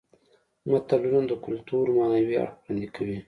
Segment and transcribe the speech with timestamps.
[0.69, 3.17] متلونه د کولتور معنوي اړخ وړاندې کوي